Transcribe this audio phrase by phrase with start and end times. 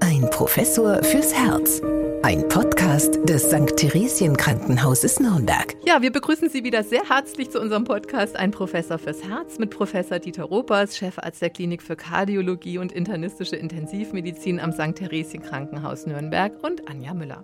[0.00, 1.82] Ein Professor fürs Herz.
[2.22, 3.76] Ein Podcast des St.
[3.78, 5.74] Theresien Krankenhauses Nürnberg.
[5.86, 9.70] Ja, wir begrüßen Sie wieder sehr herzlich zu unserem Podcast Ein Professor fürs Herz mit
[9.70, 14.96] Professor Dieter Ropers, Chefarzt der Klinik für Kardiologie und internistische Intensivmedizin am St.
[14.96, 17.42] Theresien Krankenhaus Nürnberg und Anja Müller.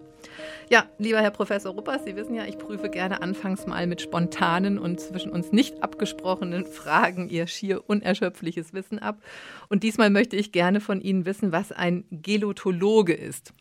[0.69, 4.79] Ja, lieber Herr Professor Ruppers, Sie wissen ja, ich prüfe gerne anfangs mal mit spontanen
[4.79, 9.23] und zwischen uns nicht abgesprochenen Fragen Ihr schier unerschöpfliches Wissen ab.
[9.71, 13.55] Und diesmal möchte ich gerne von Ihnen wissen, was ein Gelotologe ist.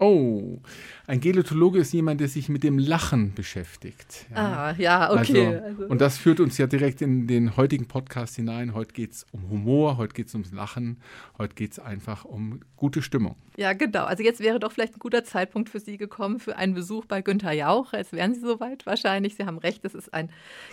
[0.00, 0.60] Oh,
[1.08, 4.26] ein Gelotologe ist jemand, der sich mit dem Lachen beschäftigt.
[4.30, 4.36] Ja.
[4.36, 5.46] Ah, ja, okay.
[5.46, 5.86] Also, also.
[5.86, 8.74] Und das führt uns ja direkt in den heutigen Podcast hinein.
[8.74, 11.00] Heute geht es um Humor, heute geht es ums Lachen,
[11.38, 13.36] heute geht es einfach um gute Stimmung.
[13.56, 14.04] Ja, genau.
[14.04, 17.22] Also jetzt wäre doch vielleicht ein guter Zeitpunkt für Sie gekommen für einen Besuch bei
[17.22, 17.94] Günther Jauch.
[17.94, 19.34] Jetzt wären Sie soweit wahrscheinlich.
[19.34, 20.28] Sie haben recht, es ist ein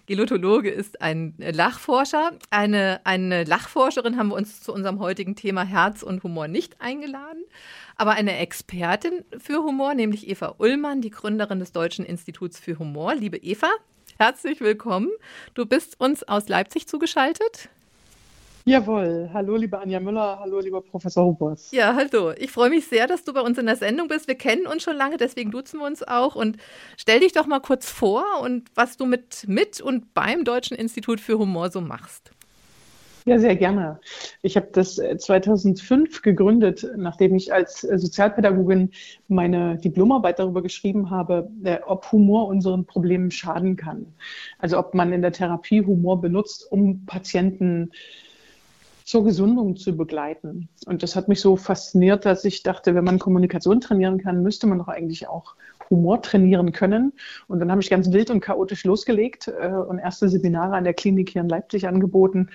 [0.06, 2.34] Gelotologe, ist ein Lachforscher.
[2.50, 7.46] Eine, eine Lachforscherin haben wir uns zu unserem heutigen Thema Herz und Humor nicht eingeladen
[7.98, 13.16] aber eine Expertin für Humor, nämlich Eva Ullmann, die Gründerin des Deutschen Instituts für Humor.
[13.16, 13.70] Liebe Eva,
[14.18, 15.10] herzlich willkommen.
[15.54, 17.70] Du bist uns aus Leipzig zugeschaltet.
[18.68, 19.30] Jawohl.
[19.32, 20.40] Hallo, liebe Anja Müller.
[20.40, 21.70] Hallo, lieber Professor Hubers.
[21.72, 22.32] Ja, hallo.
[22.36, 24.28] Ich freue mich sehr, dass du bei uns in der Sendung bist.
[24.28, 26.36] Wir kennen uns schon lange, deswegen duzen wir uns auch.
[26.36, 26.58] Und
[26.98, 31.20] stell dich doch mal kurz vor und was du mit, mit und beim Deutschen Institut
[31.20, 32.32] für Humor so machst.
[33.28, 34.00] Ja, sehr gerne.
[34.44, 38.92] Ich habe das 2005 äh, gegründet, nachdem ich als äh, Sozialpädagogin
[39.28, 44.06] meine Diplomarbeit darüber geschrieben habe, äh, ob Humor unseren Problemen schaden kann.
[44.60, 47.92] Also ob man in der Therapie Humor benutzt, um Patienten
[49.06, 50.70] zur Gesundung zu begleiten.
[50.86, 54.68] Und das hat mich so fasziniert, dass ich dachte, wenn man Kommunikation trainieren kann, müsste
[54.68, 55.56] man doch eigentlich auch
[55.90, 57.12] Humor trainieren können.
[57.48, 61.30] Und dann habe ich ganz wild und chaotisch losgelegt und erste Seminare an der Klinik
[61.30, 62.50] hier in Leipzig angeboten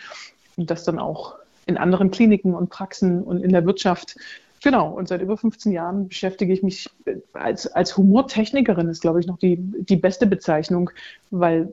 [0.60, 4.16] und das dann auch in anderen Kliniken und Praxen und in der Wirtschaft.
[4.62, 6.90] Genau, und seit über 15 Jahren beschäftige ich mich
[7.32, 10.90] als, als Humortechnikerin, ist, glaube ich, noch die, die beste Bezeichnung,
[11.30, 11.72] weil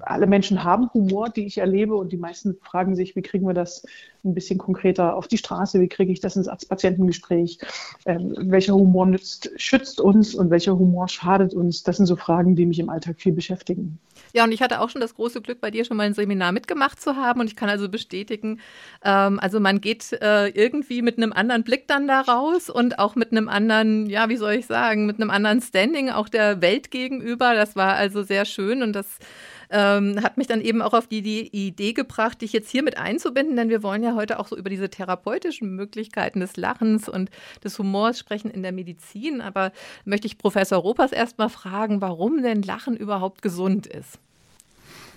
[0.00, 3.54] alle Menschen haben Humor, die ich erlebe, und die meisten fragen sich, wie kriegen wir
[3.54, 3.84] das
[4.24, 7.58] ein bisschen konkreter auf die Straße, wie kriege ich das ins Arztpatientengespräch,
[8.06, 11.82] ähm, welcher Humor nützt, schützt uns und welcher Humor schadet uns.
[11.82, 13.98] Das sind so Fragen, die mich im Alltag viel beschäftigen.
[14.32, 16.52] Ja, und ich hatte auch schon das große Glück, bei dir schon mal ein Seminar
[16.52, 18.60] mitgemacht zu haben und ich kann also bestätigen,
[19.04, 23.14] ähm, also man geht äh, irgendwie mit einem anderen Blick dann da raus und auch
[23.14, 26.90] mit einem anderen, ja, wie soll ich sagen, mit einem anderen Standing auch der Welt
[26.90, 27.54] gegenüber.
[27.54, 29.18] Das war also sehr schön und das
[29.70, 32.98] ähm, hat mich dann eben auch auf die, die Idee gebracht, dich jetzt hier mit
[32.98, 37.30] einzubinden, denn wir wollen ja heute auch so über diese therapeutischen Möglichkeiten des Lachens und
[37.64, 39.40] des Humors sprechen in der Medizin.
[39.40, 39.72] Aber
[40.04, 44.18] möchte ich Professor Ropers erstmal fragen, warum denn Lachen überhaupt gesund ist.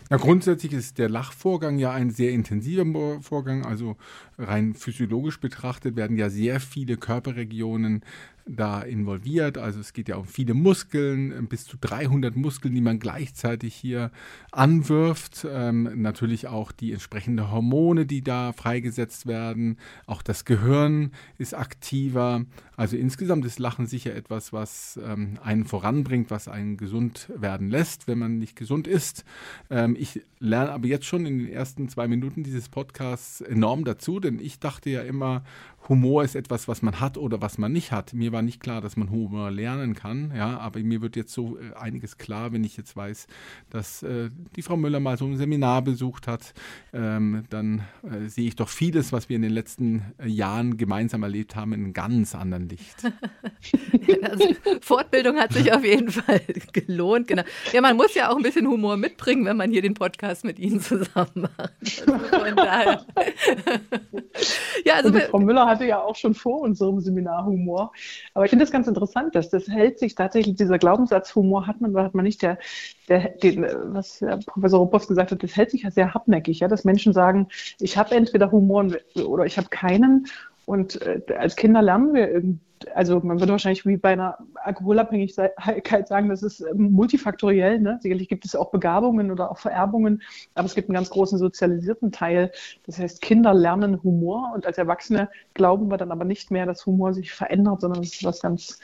[0.10, 3.64] Ja, grundsätzlich ist der Lachvorgang ja ein sehr intensiver Vorgang.
[3.64, 3.96] Also
[4.40, 8.04] rein physiologisch betrachtet werden ja sehr viele Körperregionen
[8.50, 9.58] da involviert.
[9.58, 14.12] Also es geht ja um viele Muskeln, bis zu 300 Muskeln, die man gleichzeitig hier
[14.52, 15.46] anwirft.
[15.50, 19.78] Ähm, natürlich auch die entsprechenden Hormone, die da freigesetzt werden.
[20.08, 22.46] Auch das Gehirn ist aktiver.
[22.76, 28.08] Also insgesamt ist Lachen sicher etwas, was ähm, einen voranbringt, was einen gesund werden lässt,
[28.08, 29.26] wenn man nicht gesund ist.
[29.70, 34.20] Ähm, ich lerne aber jetzt schon in den ersten zwei Minuten dieses Podcasts enorm dazu,
[34.30, 35.44] denn ich dachte ja immer,
[35.88, 38.14] Humor ist etwas, was man hat oder was man nicht hat.
[38.14, 41.58] Mir war nicht klar, dass man Humor lernen kann, ja, aber mir wird jetzt so
[41.58, 43.28] äh, einiges klar, wenn ich jetzt weiß,
[43.70, 46.54] dass äh, die Frau Müller mal so ein Seminar besucht hat.
[46.94, 51.24] Ähm, dann äh, sehe ich doch vieles, was wir in den letzten äh, Jahren gemeinsam
[51.24, 52.98] erlebt haben, in einem ganz anderen Licht.
[54.22, 56.42] also, Fortbildung hat sich auf jeden Fall
[56.72, 57.44] gelohnt, genau.
[57.74, 60.60] Ja, man muss ja auch ein bisschen Humor mitbringen, wenn man hier den Podcast mit
[60.60, 61.74] Ihnen zusammen macht.
[61.82, 63.06] Also von daher.
[64.86, 67.94] ja, also, Frau Müller hat hatte ja auch schon vor unserem Seminar Humor.
[68.34, 71.80] Aber ich finde das ganz interessant, dass das hält sich tatsächlich, dieser Glaubenssatz Humor hat
[71.80, 72.60] man, hat man nicht, der,
[73.08, 76.84] der, den, was Professor Ruppers gesagt hat, das hält sich ja sehr hartnäckig, ja, dass
[76.84, 77.48] Menschen sagen,
[77.80, 78.88] ich habe entweder Humor
[79.26, 80.28] oder ich habe keinen.
[80.66, 86.08] Und äh, als Kinder lernen wir irgendwie also man würde wahrscheinlich wie bei einer Alkoholabhängigkeit
[86.08, 87.80] sagen, das ist ähm, multifaktoriell.
[87.80, 88.00] Ne?
[88.02, 90.22] Sicherlich gibt es auch Begabungen oder auch Vererbungen,
[90.56, 92.52] aber es gibt einen ganz großen sozialisierten Teil.
[92.86, 96.86] Das heißt, Kinder lernen Humor und als Erwachsene glauben wir dann aber nicht mehr, dass
[96.86, 98.80] Humor sich verändert, sondern es ist was ganz,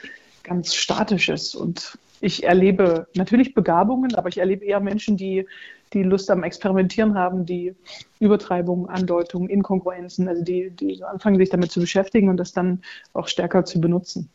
[0.46, 1.54] ganz Statisches.
[1.54, 5.46] Und ich erlebe natürlich Begabungen, aber ich erlebe eher Menschen, die
[5.92, 7.74] die Lust am Experimentieren haben, die
[8.18, 12.82] Übertreibungen, Andeutungen, Inkongruenzen, also die, die anfangen, sich damit zu beschäftigen und das dann
[13.12, 14.28] auch stärker zu benutzen.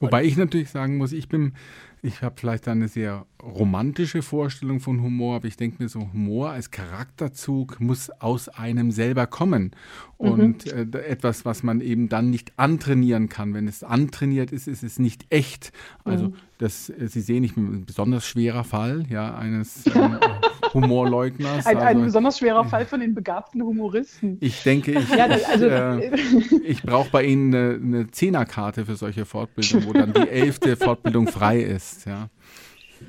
[0.00, 1.54] Wobei ich natürlich sagen muss, ich bin
[2.02, 6.50] ich habe vielleicht eine sehr romantische Vorstellung von Humor, aber ich denke mir so, Humor
[6.50, 9.72] als Charakterzug muss aus einem selber kommen.
[10.16, 10.92] Und mhm.
[10.92, 13.54] äh, etwas, was man eben dann nicht antrainieren kann.
[13.54, 15.72] Wenn es antrainiert ist, ist es nicht echt.
[16.04, 16.34] Also mhm.
[16.58, 20.18] das, äh, Sie sehen, ich bin ein besonders schwerer Fall ja, eines ähm,
[20.74, 21.66] Humorleugners.
[21.66, 24.36] Ein, also, ein, besonders schwerer Fall von den begabten Humoristen.
[24.40, 26.10] Ich denke, ich, ja, also, äh,
[26.64, 31.28] ich brauche bei Ihnen eine, eine Zehnerkarte für solche Fortbildungen, wo dann die elfte Fortbildung
[31.28, 31.89] frei ist.
[32.06, 32.28] Ja.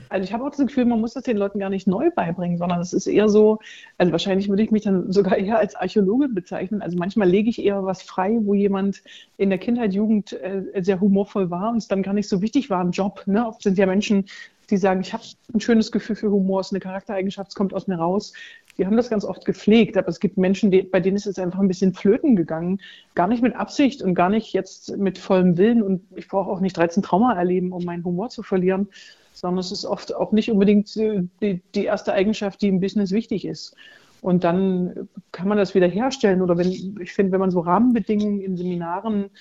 [0.10, 2.58] Also ich habe auch das Gefühl, man muss das den Leuten gar nicht neu beibringen,
[2.58, 3.60] sondern es ist eher so,
[3.98, 6.82] also wahrscheinlich würde ich mich dann sogar eher als Archäologe bezeichnen.
[6.82, 9.04] Also manchmal lege ich eher was frei, wo jemand
[9.38, 12.70] in der Kindheit, Jugend äh, sehr humorvoll war und es dann gar nicht so wichtig
[12.70, 13.24] war im Job.
[13.26, 13.46] Ne?
[13.46, 14.26] Oft sind ja Menschen,
[14.70, 15.24] die sagen, ich habe
[15.54, 18.34] ein schönes Gefühl für Humor, es ist eine Charaktereigenschaft, es kommt aus mir raus.
[18.78, 21.38] Die haben das ganz oft gepflegt, aber es gibt Menschen, die, bei denen ist es
[21.40, 22.80] einfach ein bisschen flöten gegangen.
[23.16, 25.82] Gar nicht mit Absicht und gar nicht jetzt mit vollem Willen.
[25.82, 28.88] Und ich brauche auch nicht 13 Trauma erleben, um meinen Humor zu verlieren,
[29.34, 33.46] sondern es ist oft auch nicht unbedingt die, die erste Eigenschaft, die im Business wichtig
[33.46, 33.76] ist.
[34.22, 36.42] Und dann kann man das wieder herstellen.
[36.42, 39.32] Oder wenn, ich finde, wenn man so Rahmenbedingungen in Seminaren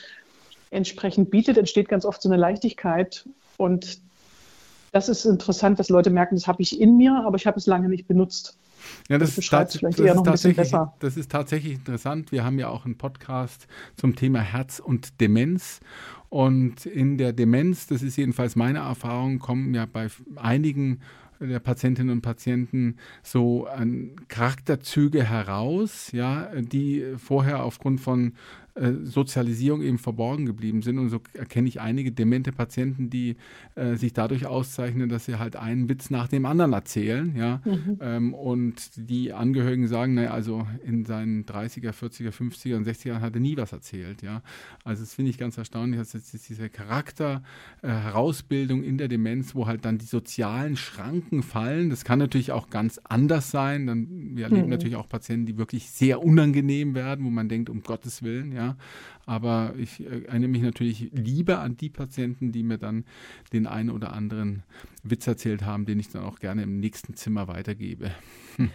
[0.71, 3.29] entsprechend bietet, entsteht ganz oft so eine Leichtigkeit.
[3.59, 4.01] Und
[4.93, 7.67] das ist interessant, dass Leute merken, das habe ich in mir, aber ich habe es
[7.67, 8.57] lange nicht benutzt.
[9.09, 12.33] Ja, das, das, das, ist, tatsächlich, das ist tatsächlich interessant.
[12.33, 13.67] Wir haben ja auch einen Podcast
[13.97, 15.81] zum Thema Herz und Demenz.
[16.29, 21.01] Und in der Demenz, das ist jedenfalls meine Erfahrung, kommen ja bei einigen
[21.41, 23.67] der Patientinnen und Patienten so
[24.29, 28.35] Charakterzüge heraus, ja, die vorher aufgrund von
[28.75, 30.99] äh, Sozialisierung eben verborgen geblieben sind.
[30.99, 33.37] Und so erkenne ich einige demente Patienten, die
[33.75, 37.35] äh, sich dadurch auszeichnen, dass sie halt einen Witz nach dem anderen erzählen.
[37.37, 37.61] Ja?
[37.65, 37.99] Mhm.
[38.01, 43.35] Ähm, und die Angehörigen sagen, naja, also in seinen 30er, 40er, 50er und 60er hat
[43.35, 44.23] er nie was erzählt.
[44.23, 44.43] Ja?
[44.85, 47.43] Also das finde ich ganz erstaunlich, dass jetzt diese Charakter
[47.83, 47.89] äh,
[48.51, 51.91] in der Demenz, wo halt dann die sozialen Schranken fallen.
[51.91, 53.87] Das kann natürlich auch ganz anders sein.
[53.87, 54.71] Dann, wir erleben mhm.
[54.71, 58.60] natürlich auch Patienten, die wirklich sehr unangenehm werden, wo man denkt, um Gottes Willen, ja.
[59.27, 63.05] Aber ich äh, erinnere mich natürlich lieber an die Patienten, die mir dann
[63.53, 64.63] den einen oder anderen
[65.03, 68.11] Witz erzählt haben, den ich dann auch gerne im nächsten Zimmer weitergebe.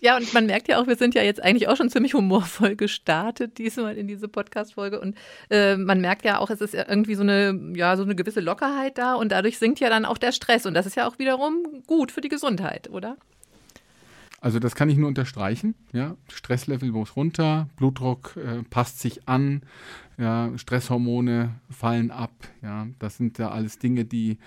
[0.00, 2.76] Ja, und man merkt ja auch, wir sind ja jetzt eigentlich auch schon ziemlich humorvoll
[2.76, 5.00] gestartet, diesmal in diese Podcast-Folge.
[5.00, 5.16] Und
[5.50, 8.40] äh, man merkt ja auch, es ist ja irgendwie so eine, ja, so eine gewisse
[8.40, 10.66] Lockerheit da und dadurch sinkt ja dann auch der Stress.
[10.66, 13.16] Und das ist ja auch wiederum gut für die Gesundheit, oder?
[14.40, 15.74] Also das kann ich nur unterstreichen.
[15.92, 16.16] Ja?
[16.28, 19.62] Stresslevel muss runter, Blutdruck äh, passt sich an,
[20.16, 20.50] ja?
[20.56, 22.32] Stresshormone fallen ab.
[22.62, 22.86] Ja?
[22.98, 24.38] Das sind ja alles Dinge, die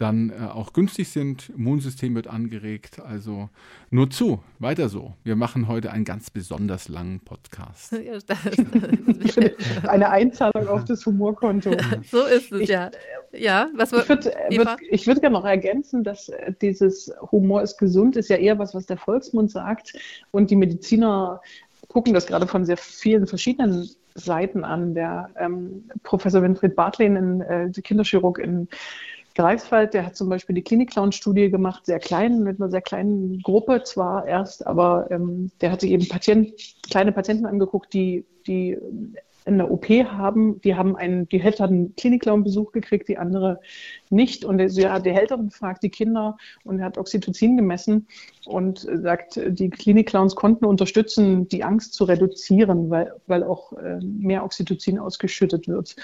[0.00, 1.50] dann äh, auch günstig sind.
[1.50, 3.00] Immunsystem wird angeregt.
[3.00, 3.50] Also
[3.90, 5.14] nur zu, weiter so.
[5.24, 7.94] Wir machen heute einen ganz besonders langen Podcast.
[9.86, 11.72] Eine Einzahlung auf das Humorkonto.
[12.10, 12.90] So ist es, ich, ja.
[13.32, 18.16] ja was ich würde würd, würd gerne noch ergänzen, dass äh, dieses Humor ist gesund,
[18.16, 19.92] ist ja eher was, was der Volksmund sagt.
[20.30, 21.42] Und die Mediziner
[21.88, 24.94] gucken das gerade von sehr vielen verschiedenen Seiten an.
[24.94, 28.68] Der ähm, Professor Winfried Bartlen, äh, Kinderchirurg in
[29.34, 33.82] Greifswald, der hat zum Beispiel die Klinik-Clown-Studie gemacht, sehr klein, mit einer sehr kleinen Gruppe
[33.84, 36.52] zwar erst, aber ähm, der hat sich eben Patient,
[36.90, 38.76] kleine Patienten angeguckt, die, die
[39.46, 43.60] eine OP haben, die haben einen, die Hälfte hat einen Klinik-Clown-Besuch gekriegt, die andere
[44.10, 44.44] nicht.
[44.44, 48.06] Und er hat die Älteren befragt, die Kinder, und er hat Oxytocin gemessen
[48.46, 54.44] und sagt, die Klinik-Clowns konnten unterstützen, die Angst zu reduzieren, weil, weil auch äh, mehr
[54.44, 55.96] Oxytocin ausgeschüttet wird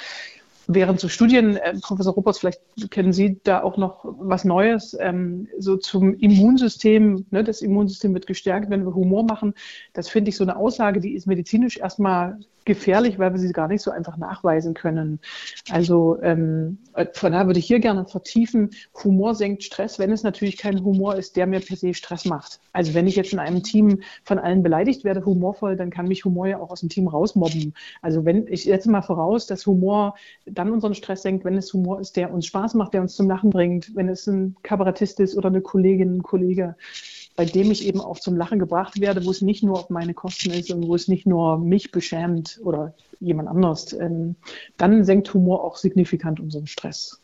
[0.69, 5.49] während so Studien, äh, Professor Roberts, vielleicht kennen Sie da auch noch was Neues, ähm,
[5.59, 9.55] so zum Immunsystem, ne, das Immunsystem wird gestärkt, wenn wir Humor machen.
[9.93, 13.69] Das finde ich so eine Aussage, die ist medizinisch erstmal gefährlich, weil wir sie gar
[13.69, 15.21] nicht so einfach nachweisen können.
[15.71, 16.79] Also ähm,
[17.15, 18.71] von daher würde ich hier gerne vertiefen,
[19.03, 22.61] Humor senkt Stress, wenn es natürlich kein Humor ist, der mir per se Stress macht.
[22.73, 26.25] Also wenn ich jetzt in einem Team von allen beleidigt werde, humorvoll, dann kann mich
[26.25, 27.73] Humor ja auch aus dem Team rausmobben.
[28.03, 30.17] Also wenn ich setze mal voraus, dass Humor
[30.57, 33.29] dann unseren Stress senkt, wenn es Humor ist, der uns Spaß macht, der uns zum
[33.29, 36.75] Lachen bringt, wenn es ein Kabarettist ist oder eine Kollegin, ein Kollege
[37.37, 40.15] bei dem ich eben auch zum Lachen gebracht werde, wo es nicht nur auf meine
[40.15, 44.37] Kosten ist und wo es nicht nur mich beschämt oder jemand anders, ähm,
[44.79, 47.21] dann senkt Humor auch signifikant unseren Stress.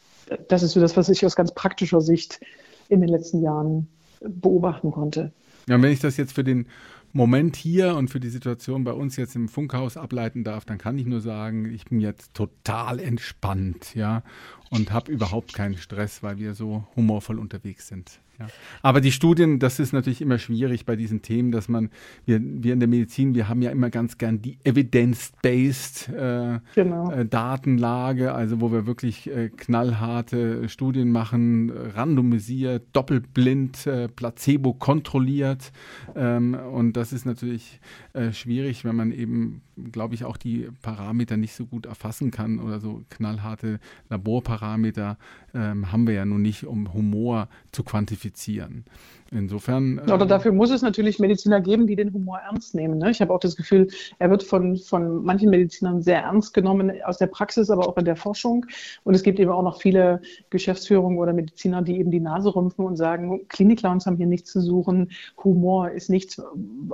[0.48, 2.40] Das ist so das, was ich aus ganz praktischer Sicht
[2.88, 3.88] in den letzten Jahren
[4.20, 5.32] beobachten konnte.
[5.66, 6.66] Ja, wenn ich das jetzt für den
[7.12, 10.98] Moment hier und für die Situation bei uns jetzt im Funkhaus ableiten darf, dann kann
[10.98, 14.22] ich nur sagen, ich bin jetzt total entspannt, ja,
[14.70, 18.20] und habe überhaupt keinen Stress, weil wir so humorvoll unterwegs sind.
[18.42, 18.54] Ja.
[18.82, 21.90] Aber die Studien, das ist natürlich immer schwierig bei diesen Themen, dass man,
[22.26, 27.10] wir, wir in der Medizin, wir haben ja immer ganz gern die evidence-based äh, genau.
[27.12, 35.72] äh, Datenlage, also wo wir wirklich äh, knallharte Studien machen, randomisiert, doppelblind, äh, placebo kontrolliert.
[36.14, 37.80] Ähm, und das ist natürlich
[38.12, 42.58] äh, schwierig, wenn man eben, glaube ich, auch die Parameter nicht so gut erfassen kann
[42.58, 45.18] oder so knallharte Laborparameter
[45.54, 48.84] ähm, haben wir ja nun nicht, um Humor zu quantifizieren kommunizieren.
[49.32, 49.98] Insofern.
[50.06, 52.98] Äh, Oder dafür muss es natürlich Mediziner geben, die den Humor ernst nehmen.
[52.98, 53.10] Ne?
[53.10, 57.16] Ich habe auch das Gefühl, er wird von, von manchen Medizinern sehr ernst genommen, aus
[57.16, 58.66] der Praxis, aber auch in der Forschung.
[59.04, 60.20] Und es gibt eben auch noch viele
[60.50, 64.60] Geschäftsführungen oder Mediziner, die eben die Nase rümpfen und sagen, Klinik-Clowns haben hier nichts zu
[64.60, 65.10] suchen,
[65.42, 66.40] Humor ist nichts,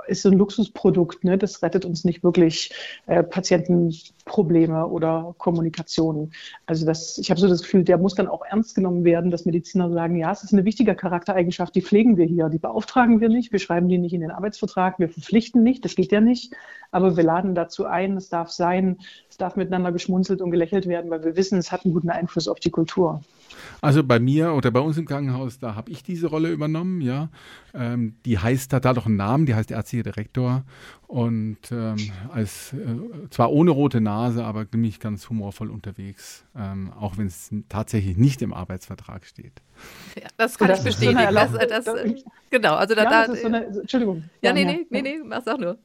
[0.06, 1.38] ist so ein Luxusprodukt, ne?
[1.38, 2.72] das rettet uns nicht wirklich
[3.06, 6.30] äh, Patientenprobleme oder Kommunikation.
[6.66, 9.44] Also das, ich habe so das Gefühl, der muss dann auch ernst genommen werden, dass
[9.44, 12.48] Mediziner sagen, ja, es ist eine wichtige Charaktereigenschaft, die pflegen wir hier.
[12.48, 15.96] Die beauftragen wir nicht, wir schreiben die nicht in den Arbeitsvertrag, wir verpflichten nicht, das
[15.96, 16.54] geht ja nicht.
[16.90, 21.10] Aber wir laden dazu ein, es darf sein, es darf miteinander geschmunzelt und gelächelt werden,
[21.10, 23.22] weil wir wissen, es hat einen guten Einfluss auf die Kultur.
[23.80, 27.28] Also bei mir oder bei uns im Krankenhaus, da habe ich diese Rolle übernommen, ja.
[27.74, 30.64] Ähm, die heißt, hat da doch einen Namen, die heißt ärztlicher Direktor
[31.06, 31.96] und ähm,
[32.32, 37.50] als äh, zwar ohne rote Nase, aber nämlich ganz humorvoll unterwegs, ähm, auch wenn es
[37.68, 39.62] tatsächlich nicht im Arbeitsvertrag steht.
[40.16, 41.18] Ja, das kann das ich bestätigen.
[41.28, 44.24] So das, das, das, genau, also da, ja, da, so eine, Entschuldigung.
[44.42, 45.78] Ja, ja nee, nee, nee, nee, mach sag nur.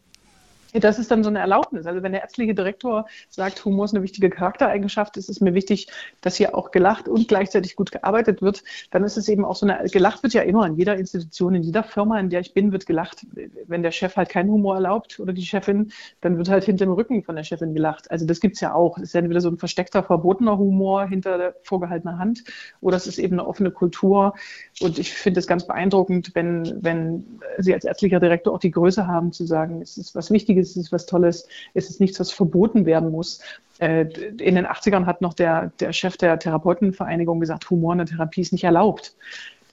[0.73, 1.85] Das ist dann so eine Erlaubnis.
[1.85, 5.87] Also wenn der ärztliche Direktor sagt, Humor ist eine wichtige Charaktereigenschaft, ist es mir wichtig,
[6.21, 9.67] dass hier auch gelacht und gleichzeitig gut gearbeitet wird, dann ist es eben auch so
[9.67, 12.71] eine, gelacht wird ja immer in jeder Institution, in jeder Firma, in der ich bin,
[12.71, 13.25] wird gelacht.
[13.67, 16.93] Wenn der Chef halt keinen Humor erlaubt oder die Chefin, dann wird halt hinter dem
[16.93, 18.09] Rücken von der Chefin gelacht.
[18.09, 18.97] Also das gibt es ja auch.
[18.97, 22.43] Es ist entweder so ein versteckter, verbotener Humor hinter der vorgehaltener Hand
[22.81, 24.33] oder es ist eben eine offene Kultur.
[24.81, 29.05] Und ich finde es ganz beeindruckend, wenn, wenn Sie als ärztlicher Direktor auch die Größe
[29.05, 32.31] haben, zu sagen, es ist was Wichtiges, es ist was Tolles, es ist nichts, was
[32.31, 33.39] verboten werden muss.
[33.79, 34.05] Äh,
[34.39, 38.41] in den 80ern hat noch der, der Chef der Therapeutenvereinigung gesagt, Humor in der Therapie
[38.41, 39.15] ist nicht erlaubt.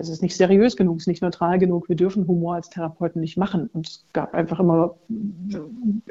[0.00, 1.90] Das ist nicht seriös genug, es ist nicht neutral genug.
[1.90, 3.68] Wir dürfen Humor als Therapeuten nicht machen.
[3.74, 4.96] Und es gab einfach immer,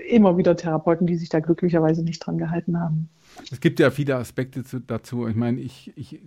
[0.08, 3.10] immer wieder Therapeuten, die sich da glücklicherweise nicht dran gehalten haben.
[3.52, 5.28] Es gibt ja viele Aspekte dazu.
[5.28, 6.20] Ich meine, ich, ich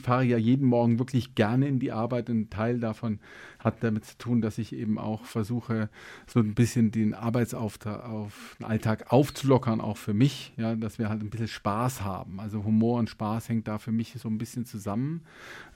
[0.00, 2.30] fahre ja jeden Morgen wirklich gerne in die Arbeit.
[2.30, 3.18] Ein Teil davon
[3.58, 5.88] hat damit zu tun, dass ich eben auch versuche,
[6.26, 11.08] so ein bisschen den Arbeitsauftrag auf den Alltag aufzulockern, auch für mich, ja, dass wir
[11.08, 12.38] halt ein bisschen Spaß haben.
[12.38, 15.22] Also Humor und Spaß hängt da für mich so ein bisschen zusammen.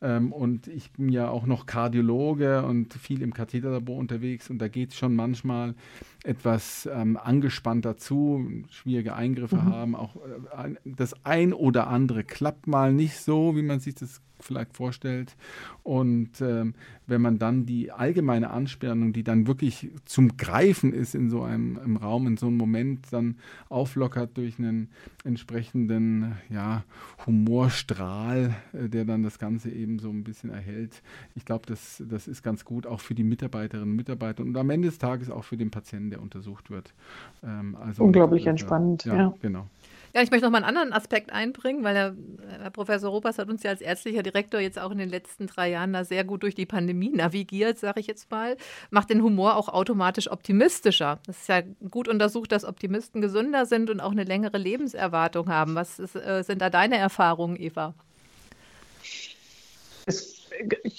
[0.00, 4.68] Ähm, und ich bin ja auch noch Kardiologe und viel im Katheterlabor unterwegs und da
[4.68, 5.74] geht es schon manchmal
[6.24, 9.66] etwas ähm, angespannter zu, schwierige Eingriffe mhm.
[9.66, 14.20] haben, auch äh, das ein oder andere klappt mal nicht so, wie man sich das
[14.44, 15.36] vielleicht vorstellt.
[15.82, 16.74] Und ähm,
[17.06, 21.78] wenn man dann die allgemeine Anspannung, die dann wirklich zum Greifen ist in so einem
[21.84, 23.36] im Raum, in so einem Moment, dann
[23.68, 24.88] auflockert durch einen
[25.24, 26.84] entsprechenden ja,
[27.26, 31.02] Humorstrahl, äh, der dann das Ganze eben so ein bisschen erhält.
[31.34, 34.70] Ich glaube, das, das ist ganz gut, auch für die Mitarbeiterinnen und Mitarbeiter und am
[34.70, 36.94] Ende des Tages auch für den Patienten, der untersucht wird.
[37.42, 39.04] Ähm, also, Unglaublich entspannt.
[39.04, 39.66] Ja, ja, genau.
[40.14, 42.14] Ja, ich möchte noch mal einen anderen Aspekt einbringen, weil der
[42.60, 45.70] Herr Professor Ropas hat uns ja als ärztlicher Direktor jetzt auch in den letzten drei
[45.70, 48.58] Jahren da sehr gut durch die Pandemie navigiert, sage ich jetzt mal,
[48.90, 51.18] macht den Humor auch automatisch optimistischer.
[51.26, 55.74] Das ist ja gut untersucht, dass Optimisten gesünder sind und auch eine längere Lebenserwartung haben.
[55.74, 57.94] Was ist, äh, sind da deine Erfahrungen, Eva?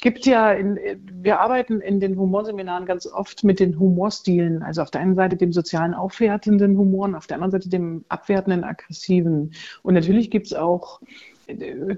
[0.01, 0.79] Gibt ja, in,
[1.11, 4.63] wir arbeiten in den Humorseminaren ganz oft mit den Humorstilen.
[4.63, 8.05] Also auf der einen Seite dem sozialen aufwertenden Humor und auf der anderen Seite dem
[8.09, 9.53] abwertenden, aggressiven.
[9.81, 11.01] Und natürlich gibt es auch
[11.47, 11.97] äh,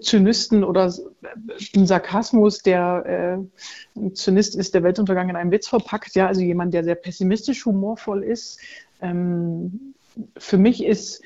[0.00, 0.92] Zynisten oder
[1.74, 3.04] einen Sarkasmus, der
[3.96, 6.94] äh, ein Zynist ist, der Weltuntergang in einem Witz verpackt, ja, also jemand, der sehr
[6.94, 8.58] pessimistisch humorvoll ist.
[9.00, 9.94] Ähm,
[10.38, 11.22] für mich ist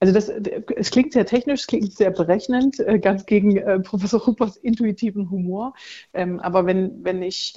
[0.00, 0.28] also das,
[0.76, 5.30] es klingt sehr technisch, es klingt sehr berechnend, äh, ganz gegen äh, Professor Huppers intuitiven
[5.30, 5.74] Humor.
[6.14, 7.54] Ähm, aber wenn, wenn ich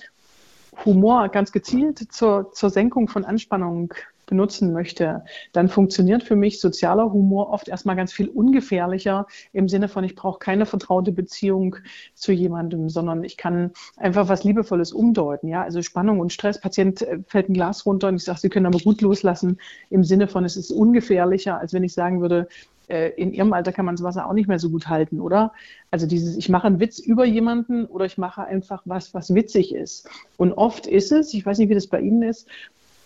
[0.85, 3.93] Humor ganz gezielt zur, zur Senkung von Anspannung
[4.25, 9.87] benutzen möchte, dann funktioniert für mich sozialer Humor oft erstmal ganz viel ungefährlicher im Sinne
[9.87, 11.77] von, ich brauche keine vertraute Beziehung
[12.13, 15.47] zu jemandem, sondern ich kann einfach was Liebevolles umdeuten.
[15.47, 16.59] Ja, also Spannung und Stress.
[16.59, 20.03] Patient äh, fällt ein Glas runter und ich sage, Sie können aber gut loslassen im
[20.03, 22.47] Sinne von, es ist ungefährlicher, als wenn ich sagen würde,
[22.87, 25.53] äh, in ihrem Alter kann man das Wasser auch nicht mehr so gut halten, oder?
[25.91, 29.73] Also dieses, ich mache einen Witz über jemanden oder ich mache einfach was, was witzig
[29.73, 30.09] ist.
[30.37, 32.47] Und oft ist es, ich weiß nicht, wie das bei Ihnen ist,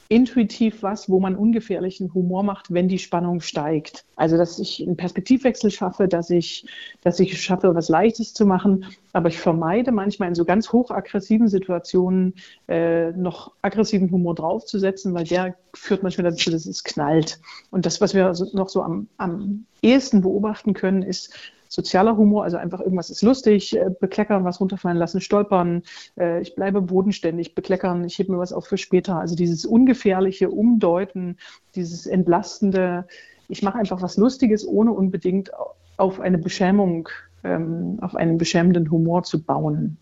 [0.09, 4.05] intuitiv was, wo man ungefährlichen Humor macht, wenn die Spannung steigt.
[4.15, 6.65] Also, dass ich einen Perspektivwechsel schaffe, dass ich,
[7.01, 8.85] dass ich schaffe, was Leichtes zu machen.
[9.13, 12.35] Aber ich vermeide manchmal in so ganz hochaggressiven Situationen
[12.67, 17.39] äh, noch aggressiven Humor draufzusetzen, weil der führt manchmal dazu, dass es knallt.
[17.71, 21.33] Und das, was wir noch so am, am ehesten beobachten können, ist,
[21.69, 25.83] sozialer Humor, also einfach irgendwas ist lustig, äh, bekleckern, was runterfallen lassen, stolpern,
[26.17, 29.19] äh, ich bleibe bodenständig, bekleckern, ich hebe mir was auf für später.
[29.19, 31.37] Also dieses ungefährliche Umdeuten,
[31.75, 33.07] dieses entlastende,
[33.47, 35.51] ich mache einfach was Lustiges, ohne unbedingt
[35.97, 37.09] auf eine Beschämung,
[37.43, 39.97] ähm, auf einen beschämenden Humor zu bauen.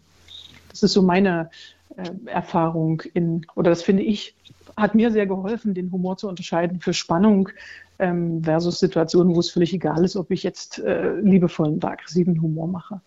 [0.69, 1.50] Das ist so meine
[2.25, 4.36] Erfahrung in, oder das finde ich,
[4.75, 7.50] hat mir sehr geholfen, den Humor zu unterscheiden für Spannung
[8.00, 12.42] ähm, versus Situationen, wo es völlig egal ist, ob ich jetzt äh, liebevollen oder aggressiven
[12.42, 13.01] Humor mache.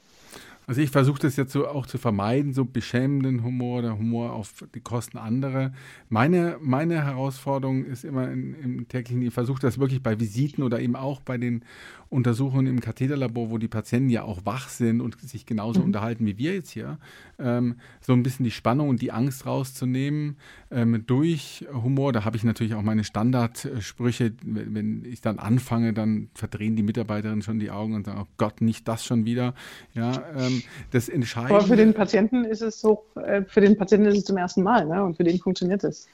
[0.69, 4.53] Also ich versuche das jetzt so auch zu vermeiden, so beschämenden Humor oder Humor auf
[4.75, 5.73] die Kosten anderer.
[6.11, 10.79] Meine, meine Herausforderung ist immer in, im täglichen, ich versuche das wirklich bei Visiten oder
[10.79, 11.65] eben auch bei den
[12.11, 15.87] Untersuchungen im Katheterlabor, wo die Patienten ja auch wach sind und sich genauso mhm.
[15.87, 16.99] unterhalten wie wir jetzt hier,
[17.39, 20.37] ähm, so ein bisschen die Spannung und die Angst rauszunehmen
[20.71, 22.13] ähm, durch Humor.
[22.13, 24.33] Da habe ich natürlich auch meine Standardsprüche.
[24.43, 28.61] Wenn ich dann anfange, dann verdrehen die Mitarbeiterinnen schon die Augen und sagen, oh Gott,
[28.61, 29.55] nicht das schon wieder.
[29.95, 30.58] Ja, ähm,
[30.91, 31.57] das Entscheidende.
[31.57, 34.63] Aber für den Patienten ist es so, äh, für den Patienten ist es zum ersten
[34.63, 35.03] Mal, ne?
[35.05, 36.09] Und für den funktioniert es.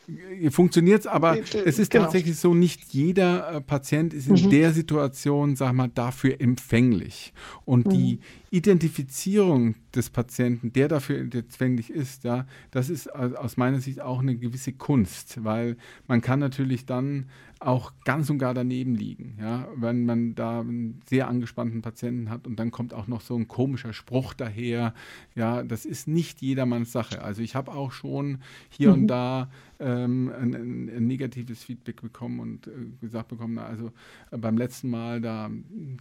[0.50, 2.04] Funktioniert es, aber es ist genau.
[2.04, 4.50] tatsächlich so, nicht jeder äh, Patient ist in mhm.
[4.50, 7.32] der Situation, sag mal, dafür empfänglich.
[7.64, 7.90] Und mhm.
[7.90, 8.20] die
[8.50, 14.36] Identifizierung des Patienten, der dafür empfänglich ist, ja, das ist aus meiner Sicht auch eine
[14.36, 17.26] gewisse Kunst, weil man kann natürlich dann
[17.60, 22.46] auch ganz und gar daneben liegen, ja, wenn man da einen sehr angespannten Patienten hat
[22.46, 24.94] und dann kommt auch noch so ein komischer Spruch daher,
[25.34, 27.22] ja, das ist nicht jedermanns Sache.
[27.22, 28.94] Also ich habe auch schon hier mhm.
[28.94, 29.48] und da
[29.81, 33.93] ähm, ein, ein, ein, negatives Feedback bekommen und äh, gesagt bekommen, na, also
[34.31, 35.50] äh, beim letzten Mal, da,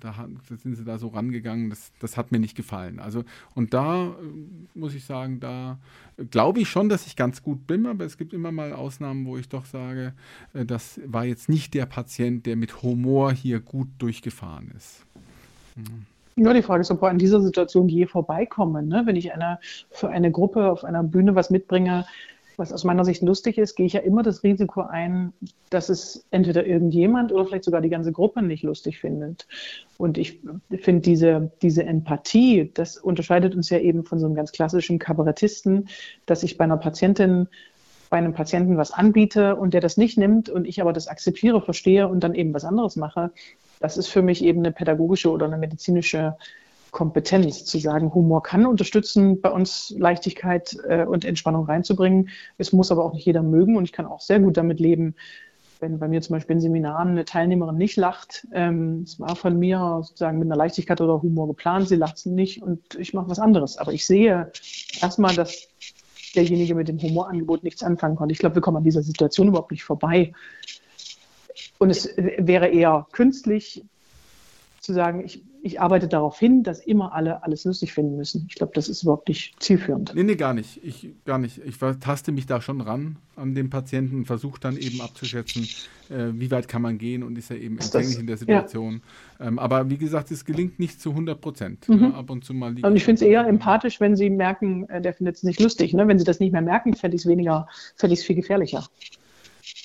[0.01, 2.99] da, da, sind sie da so rangegangen, das, das hat mir nicht gefallen.
[2.99, 3.23] Also
[3.55, 4.11] und da äh,
[4.73, 5.79] muss ich sagen, da
[6.29, 9.37] glaube ich schon, dass ich ganz gut bin, aber es gibt immer mal Ausnahmen, wo
[9.37, 10.13] ich doch sage,
[10.53, 15.05] äh, das war jetzt nicht der Patient, der mit Humor hier gut durchgefahren ist.
[15.75, 16.05] Mhm.
[16.35, 18.87] Nur die Frage ist, ob wir an dieser Situation je vorbeikommen.
[18.87, 19.03] Ne?
[19.05, 19.59] Wenn ich eine,
[19.91, 22.05] für eine Gruppe auf einer Bühne was mitbringe,
[22.57, 25.33] was aus meiner Sicht lustig ist, gehe ich ja immer das Risiko ein,
[25.69, 29.47] dass es entweder irgendjemand oder vielleicht sogar die ganze Gruppe nicht lustig findet.
[29.97, 30.39] Und ich
[30.79, 35.89] finde diese, diese Empathie, das unterscheidet uns ja eben von so einem ganz klassischen Kabarettisten,
[36.25, 37.47] dass ich bei einer Patientin
[38.09, 41.63] bei einem Patienten was anbiete und der das nicht nimmt und ich aber das akzeptiere,
[41.63, 43.31] verstehe und dann eben was anderes mache.
[43.79, 46.35] Das ist für mich eben eine pädagogische oder eine medizinische
[46.93, 52.29] Kompetenz, zu sagen, Humor kann unterstützen, bei uns Leichtigkeit äh, und Entspannung reinzubringen.
[52.57, 55.15] Es muss aber auch nicht jeder mögen und ich kann auch sehr gut damit leben,
[55.81, 58.47] wenn bei mir zum Beispiel in Seminaren eine Teilnehmerin nicht lacht.
[58.53, 62.61] Ähm, es war von mir sozusagen mit einer Leichtigkeit oder Humor geplant, sie lacht nicht
[62.61, 63.77] und ich mache was anderes.
[63.77, 64.51] Aber ich sehe
[65.01, 65.67] erstmal, dass
[66.35, 68.31] derjenige mit dem Humorangebot nichts anfangen konnte.
[68.31, 70.31] Ich glaube, wir kommen an dieser Situation überhaupt nicht vorbei.
[71.79, 73.83] Und es wäre eher künstlich
[74.83, 78.45] zu sagen, ich ich arbeite darauf hin, dass immer alle alles lustig finden müssen.
[78.49, 80.13] Ich glaube, das ist überhaupt nicht zielführend.
[80.13, 80.83] Nee, nee, gar nicht.
[80.83, 81.61] Ich, gar nicht.
[81.65, 85.63] Ich taste mich da schon ran an den Patienten und versuche dann eben abzuschätzen,
[86.09, 89.01] äh, wie weit kann man gehen und ist er eben empfänglich in der Situation.
[89.39, 89.47] Ja.
[89.47, 91.87] Ähm, aber wie gesagt, es gelingt nicht zu 100 Prozent.
[91.87, 92.01] Mhm.
[92.01, 92.75] Ja, ab und zu mal.
[92.83, 95.93] Und ich finde es eher empathisch, wenn Sie merken, äh, der findet es nicht lustig.
[95.93, 96.05] Ne?
[96.09, 98.85] Wenn Sie das nicht mehr merken, fände ich es weniger, fände ich es viel gefährlicher.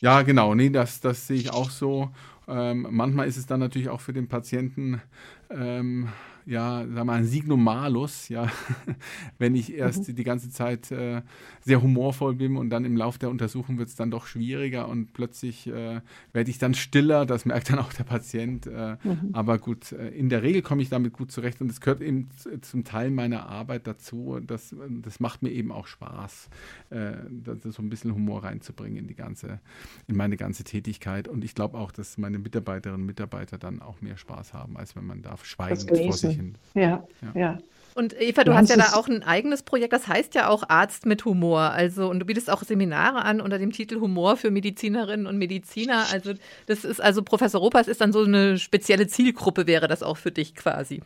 [0.00, 0.56] Ja, genau.
[0.56, 2.10] Nee, das, das sehe ich auch so.
[2.48, 5.02] Ähm, manchmal ist es dann natürlich auch für den Patienten
[5.50, 6.08] ähm,
[6.48, 8.50] ja, sag mal, ein Signum malus, ja,
[9.38, 10.14] wenn ich erst mhm.
[10.14, 11.20] die ganze Zeit äh,
[11.60, 15.12] sehr humorvoll bin und dann im Laufe der Untersuchung wird es dann doch schwieriger und
[15.12, 16.00] plötzlich äh,
[16.32, 18.66] werde ich dann stiller, das merkt dann auch der Patient.
[18.66, 19.28] Äh, mhm.
[19.34, 22.30] Aber gut, äh, in der Regel komme ich damit gut zurecht und es gehört eben
[22.62, 24.40] zum Teil meiner Arbeit dazu.
[24.40, 26.48] Das, das macht mir eben auch Spaß,
[26.88, 29.60] äh, das, so ein bisschen Humor reinzubringen in die ganze,
[30.06, 31.28] in meine ganze Tätigkeit.
[31.28, 34.96] Und ich glaube auch, dass meine Mitarbeiterinnen und Mitarbeiter dann auch mehr Spaß haben, als
[34.96, 36.54] wenn man da schweigend vor sich hin.
[36.74, 37.40] Ja, ja.
[37.40, 37.58] ja.
[37.98, 40.62] Und Eva, du, du hast ja da auch ein eigenes Projekt, das heißt ja auch
[40.68, 41.58] Arzt mit Humor.
[41.58, 46.04] Also, und du bietest auch Seminare an unter dem Titel Humor für Medizinerinnen und Mediziner.
[46.12, 46.34] Also,
[46.68, 50.30] das ist also Professor Ropas ist dann so eine spezielle Zielgruppe, wäre das auch für
[50.30, 51.02] dich quasi.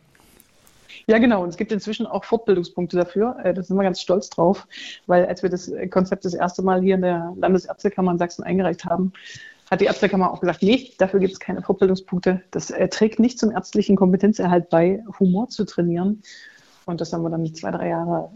[1.07, 1.41] Ja, genau.
[1.41, 3.37] Und es gibt inzwischen auch Fortbildungspunkte dafür.
[3.43, 4.67] Äh, da sind wir ganz stolz drauf,
[5.07, 8.85] weil als wir das Konzept das erste Mal hier in der Landesärztekammer in Sachsen eingereicht
[8.85, 9.13] haben,
[9.73, 12.41] hat die Ärztekammer auch gesagt, nee, dafür gibt es keine Fortbildungspunkte.
[12.51, 16.23] Das äh, trägt nicht zum ärztlichen Kompetenzerhalt bei, Humor zu trainieren.
[16.85, 18.29] Und das haben wir dann zwei, drei Jahre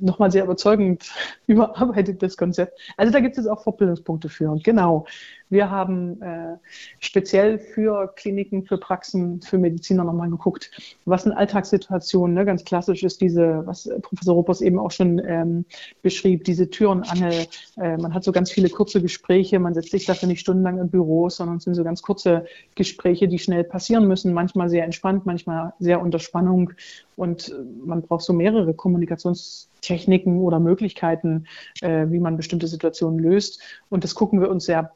[0.00, 1.10] nochmal sehr überzeugend
[1.46, 2.78] überarbeitet, das Konzept.
[2.96, 4.56] Also da gibt es auch Fortbildungspunkte für.
[4.62, 5.06] Genau.
[5.50, 6.56] Wir haben äh,
[7.00, 10.70] speziell für Kliniken, für Praxen, für Mediziner nochmal geguckt,
[11.04, 12.34] was sind Alltagssituationen.
[12.34, 12.44] Ne?
[12.44, 15.64] Ganz klassisch ist diese, was Professor Ruppers eben auch schon ähm,
[16.02, 17.46] beschrieb, diese Tür und Angel.
[17.76, 20.88] Äh, man hat so ganz viele kurze Gespräche, man setzt sich dafür nicht stundenlang in
[20.88, 25.26] Büros, sondern es sind so ganz kurze Gespräche, die schnell passieren müssen, manchmal sehr entspannt,
[25.26, 26.72] manchmal sehr unter Spannung.
[27.16, 27.52] Und
[27.84, 31.46] man braucht so mehrere Kommunikationstechniken oder Möglichkeiten,
[31.80, 33.60] äh, wie man bestimmte Situationen löst.
[33.88, 34.92] Und das gucken wir uns sehr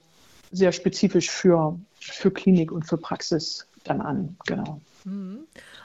[0.54, 4.36] sehr spezifisch für, für Klinik und für Praxis dann an.
[4.46, 4.80] Genau.
[5.04, 5.40] Mhm.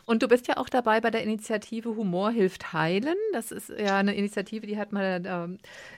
[0.06, 3.16] Und du bist ja auch dabei bei der Initiative Humor hilft heilen.
[3.34, 5.50] Das ist ja eine Initiative, die hat mal der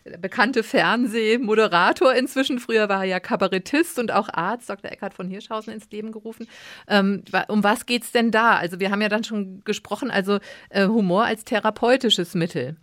[0.03, 4.91] äh, bekannte Fernsehmoderator inzwischen, früher war er ja Kabarettist und auch Arzt, Dr.
[4.91, 6.47] Eckhard von Hirschhausen ins Leben gerufen.
[6.88, 8.57] Ähm, um was geht es denn da?
[8.57, 12.75] Also wir haben ja dann schon gesprochen, also äh, Humor als therapeutisches Mittel.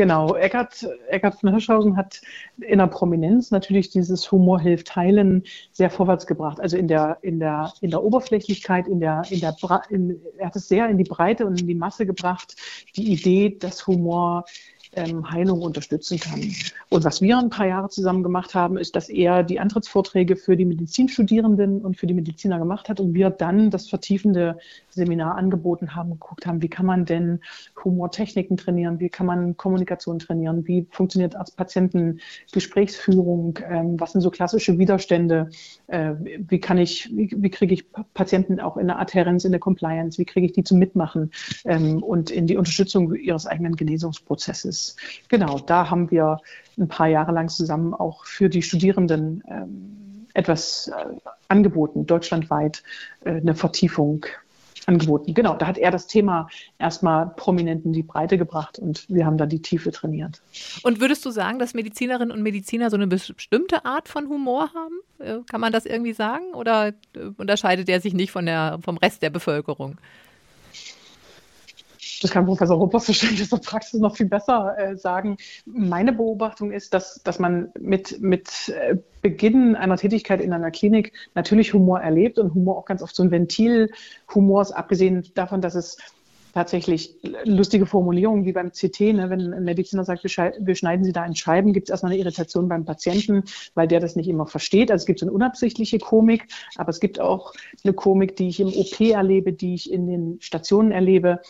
[0.00, 2.22] Genau, Eckart, Eckart von Hirschhausen hat
[2.58, 6.58] in der Prominenz natürlich dieses Humor hilft heilen sehr vorwärts gebracht.
[6.58, 9.54] Also in der, in der, in der Oberflächlichkeit, in der, in der,
[9.90, 12.56] in, er hat es sehr in die Breite und in die Masse gebracht.
[12.96, 14.46] Die Idee, dass Humor
[14.92, 16.40] ähm, Heilung unterstützen kann.
[16.88, 20.56] Und was wir ein paar Jahre zusammen gemacht haben, ist, dass er die Antrittsvorträge für
[20.56, 25.94] die Medizinstudierenden und für die Mediziner gemacht hat und wir dann das vertiefende Seminar angeboten
[25.94, 27.40] haben, geguckt haben, wie kann man denn
[27.84, 32.20] Humortechniken trainieren, wie kann man Kommunikation trainieren, wie funktioniert als Patienten
[32.52, 35.50] Gesprächsführung, ähm, was sind so klassische Widerstände,
[35.86, 39.60] äh, wie kann ich, wie, wie kriege ich Patienten auch in der Adherenz, in der
[39.60, 41.30] Compliance, wie kriege ich die zum Mitmachen
[41.64, 44.96] ähm, und in die Unterstützung ihres eigenen Genesungsprozesses ist.
[45.28, 46.38] Genau, da haben wir
[46.78, 51.16] ein paar Jahre lang zusammen auch für die Studierenden ähm, etwas äh,
[51.48, 52.82] angeboten, deutschlandweit
[53.24, 54.24] äh, eine Vertiefung
[54.86, 55.34] angeboten.
[55.34, 59.36] Genau, da hat er das Thema erstmal prominent in die Breite gebracht und wir haben
[59.36, 60.40] da die Tiefe trainiert.
[60.82, 65.00] Und würdest du sagen, dass Medizinerinnen und Mediziner so eine bestimmte Art von Humor haben?
[65.18, 66.92] Äh, kann man das irgendwie sagen oder äh,
[67.36, 69.98] unterscheidet er sich nicht von der, vom Rest der Bevölkerung?
[72.20, 75.36] Das kann Professor Ruppers wahrscheinlich aus der Praxis noch viel besser äh, sagen.
[75.64, 81.12] Meine Beobachtung ist, dass, dass man mit, mit äh, Beginn einer Tätigkeit in einer Klinik
[81.34, 83.90] natürlich Humor erlebt und Humor auch ganz oft so ein Ventil
[84.34, 85.96] Humors, abgesehen davon, dass es
[86.52, 91.24] tatsächlich lustige Formulierungen wie beim CT, ne, wenn ein Mediziner sagt, wir schneiden Sie da
[91.24, 94.90] in Scheiben, gibt es erstmal eine Irritation beim Patienten, weil der das nicht immer versteht.
[94.90, 97.52] Also es gibt so eine unabsichtliche Komik, aber es gibt auch
[97.84, 101.40] eine Komik, die ich im OP erlebe, die ich in den Stationen erlebe,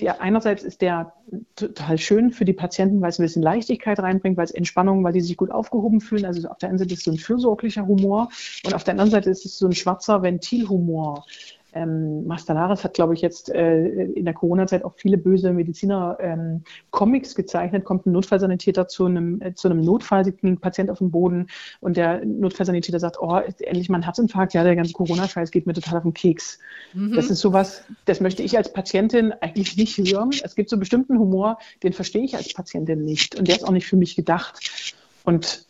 [0.00, 1.12] ja, einerseits ist der
[1.56, 5.12] total schön für die Patienten, weil es ein bisschen Leichtigkeit reinbringt, weil es Entspannung, weil
[5.12, 6.24] die sich gut aufgehoben fühlen.
[6.24, 8.28] Also auf der einen Seite ist es so ein fürsorglicher Humor
[8.64, 11.24] und auf der anderen Seite ist es so ein schwarzer Ventilhumor.
[11.78, 16.62] Ähm, Mastanaris hat, glaube ich, jetzt äh, in der Corona-Zeit auch viele böse Mediziner ähm,
[16.90, 17.84] Comics gezeichnet.
[17.84, 21.46] Kommt ein Notfallsanitäter zu einem, äh, zu einem Notfall, sieht einen Patient auf dem Boden
[21.80, 24.54] und der Notfallsanitäter sagt, oh, endlich mal ein Herzinfarkt.
[24.54, 26.58] Ja, der ganze Corona-Scheiß geht mir total auf den Keks.
[26.94, 27.14] Mhm.
[27.14, 30.30] Das ist sowas, das möchte ich als Patientin eigentlich nicht hören.
[30.42, 33.72] Es gibt so bestimmten Humor, den verstehe ich als Patientin nicht und der ist auch
[33.72, 34.58] nicht für mich gedacht.
[35.24, 35.64] Und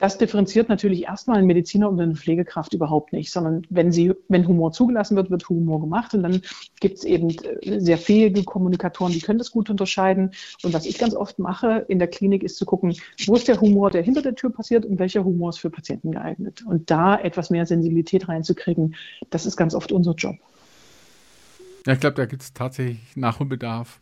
[0.00, 4.48] das differenziert natürlich erstmal einen Mediziner und eine Pflegekraft überhaupt nicht, sondern wenn sie, wenn
[4.48, 6.40] Humor zugelassen wird, wird Humor gemacht und dann
[6.80, 10.32] gibt es eben äh, sehr fähige Kommunikatoren, die können das gut unterscheiden.
[10.62, 13.60] Und was ich ganz oft mache in der Klinik ist zu gucken, wo ist der
[13.60, 16.64] Humor, der hinter der Tür passiert und welcher Humor ist für Patienten geeignet.
[16.66, 18.94] Und da etwas mehr Sensibilität reinzukriegen,
[19.28, 20.36] das ist ganz oft unser Job.
[21.86, 24.00] Ja, ich glaube, da gibt es tatsächlich Nachholbedarf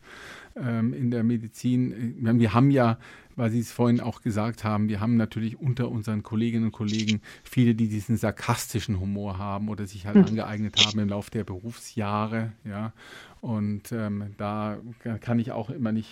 [0.55, 2.15] ähm, in der Medizin.
[2.19, 2.97] Wir haben ja
[3.39, 7.21] weil Sie es vorhin auch gesagt haben, wir haben natürlich unter unseren Kolleginnen und Kollegen
[7.43, 10.25] viele, die diesen sarkastischen Humor haben oder sich halt mhm.
[10.25, 12.91] angeeignet haben im Laufe der Berufsjahre, ja.
[13.39, 14.77] Und ähm, da
[15.21, 16.09] kann ich auch immer nicht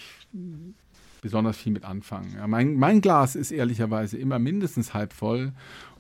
[1.21, 2.34] besonders viel mit anfangen.
[2.38, 5.52] Ja, mein, mein Glas ist ehrlicherweise immer mindestens halb voll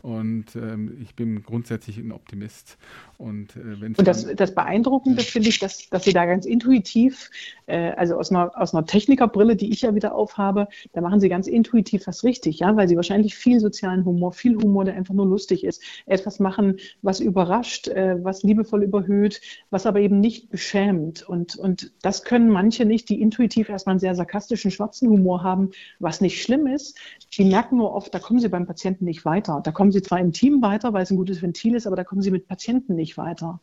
[0.01, 2.77] und ähm, ich bin grundsätzlich ein Optimist.
[3.17, 7.29] Und, äh, und das, das Beeindruckende finde ich, dass, dass Sie da ganz intuitiv,
[7.65, 11.29] äh, also aus einer, aus einer Technikerbrille, die ich ja wieder aufhabe, da machen Sie
[11.29, 15.13] ganz intuitiv was richtig, ja, weil Sie wahrscheinlich viel sozialen Humor, viel Humor, der einfach
[15.13, 20.49] nur lustig ist, etwas machen, was überrascht, äh, was liebevoll überhöht, was aber eben nicht
[20.49, 21.27] beschämt.
[21.27, 25.71] Und, und das können manche nicht, die intuitiv erstmal einen sehr sarkastischen, schwarzen Humor haben,
[25.99, 26.97] was nicht schlimm ist.
[27.37, 29.61] Die merken nur oft, da kommen sie beim Patienten nicht weiter.
[29.63, 32.03] Da kommen sie zwar im Team weiter, weil es ein gutes Ventil ist, aber da
[32.03, 33.59] kommen sie mit Patienten nicht nicht weiter.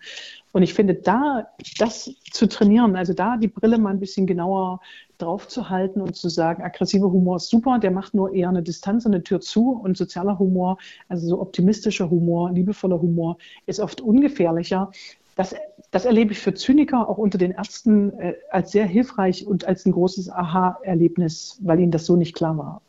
[0.53, 4.81] Und ich finde, da das zu trainieren, also da die Brille mal ein bisschen genauer
[5.19, 8.63] drauf zu halten und zu sagen, aggressiver Humor ist super, der macht nur eher eine
[8.63, 13.81] Distanz und eine Tür zu und sozialer Humor, also so optimistischer Humor, liebevoller Humor ist
[13.81, 14.91] oft ungefährlicher.
[15.37, 15.55] Das,
[15.91, 19.85] das erlebe ich für Zyniker auch unter den Ärzten äh, als sehr hilfreich und als
[19.85, 22.81] ein großes Aha-Erlebnis, weil ihnen das so nicht klar war.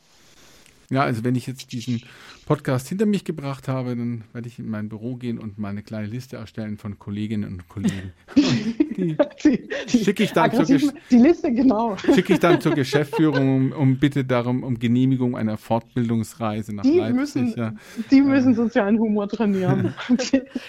[0.91, 2.03] Ja, also wenn ich jetzt diesen
[2.45, 5.81] Podcast hinter mich gebracht habe, dann werde ich in mein Büro gehen und mal eine
[5.81, 8.13] kleine Liste erstellen von Kolleginnen und Kollegen.
[8.35, 8.45] Und
[8.97, 11.97] die, die, die schicke ich dann zur die Liste genau.
[11.97, 16.99] Schicke ich dann zur Geschäftsführung um, um, bitte darum um Genehmigung einer Fortbildungsreise nach die
[16.99, 17.15] Leipzig.
[17.15, 17.73] Müssen, ja.
[18.11, 19.95] Die müssen sozialen Humor trainieren.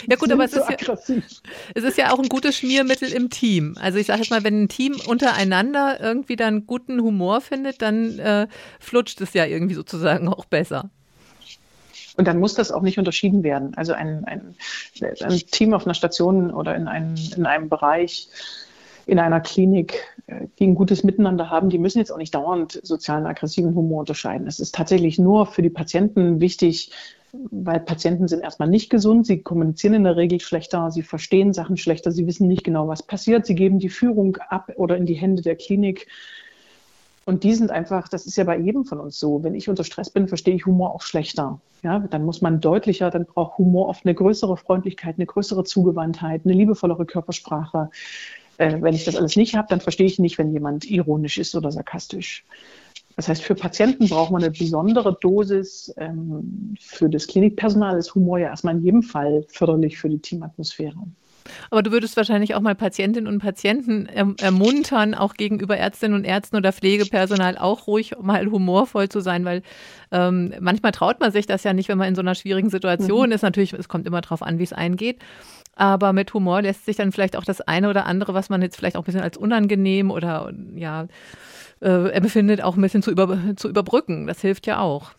[0.08, 0.76] ja gut, aber es ist ja,
[1.74, 3.74] es ist ja auch ein gutes Schmiermittel im Team.
[3.78, 8.18] Also ich sage jetzt mal, wenn ein Team untereinander irgendwie dann guten Humor findet, dann
[8.18, 8.46] äh,
[8.80, 10.90] flutscht es ja irgendwie sozusagen auch besser.
[12.16, 13.74] Und dann muss das auch nicht unterschieden werden.
[13.76, 14.54] Also ein, ein,
[15.00, 18.28] ein Team auf einer Station oder in einem, in einem Bereich,
[19.06, 22.80] in einer Klinik, äh, die ein gutes Miteinander haben, die müssen jetzt auch nicht dauernd
[22.82, 24.46] sozialen aggressiven Humor unterscheiden.
[24.46, 26.90] Es ist tatsächlich nur für die Patienten wichtig,
[27.32, 31.76] weil Patienten sind erstmal nicht gesund, sie kommunizieren in der Regel schlechter, sie verstehen Sachen
[31.76, 35.14] schlechter, sie wissen nicht genau, was passiert, sie geben die Führung ab oder in die
[35.14, 36.06] Hände der Klinik.
[37.26, 39.42] Und die sind einfach, das ist ja bei jedem von uns so.
[39.42, 41.60] Wenn ich unter Stress bin, verstehe ich Humor auch schlechter.
[41.82, 46.42] Ja, dann muss man deutlicher, dann braucht Humor oft eine größere Freundlichkeit, eine größere Zugewandtheit,
[46.44, 47.90] eine liebevollere Körpersprache.
[48.58, 51.56] Äh, wenn ich das alles nicht habe, dann verstehe ich nicht, wenn jemand ironisch ist
[51.56, 52.44] oder sarkastisch.
[53.16, 55.92] Das heißt, für Patienten braucht man eine besondere Dosis.
[55.96, 61.02] Ähm, für das Klinikpersonal ist Humor ja erstmal in jedem Fall förderlich für die Teamatmosphäre.
[61.70, 66.24] Aber du würdest wahrscheinlich auch mal Patientinnen und Patienten erm-, ermuntern, auch gegenüber Ärztinnen und
[66.24, 69.62] Ärzten oder Pflegepersonal auch ruhig mal humorvoll zu sein, weil
[70.12, 73.28] ähm, manchmal traut man sich das ja nicht, wenn man in so einer schwierigen Situation
[73.28, 73.32] mhm.
[73.32, 73.42] ist.
[73.42, 75.20] Natürlich, es kommt immer darauf an, wie es eingeht.
[75.74, 78.76] Aber mit Humor lässt sich dann vielleicht auch das eine oder andere, was man jetzt
[78.76, 81.06] vielleicht auch ein bisschen als unangenehm oder ja
[81.82, 84.26] äh, empfindet, auch ein bisschen zu, über, zu überbrücken.
[84.26, 85.12] Das hilft ja auch.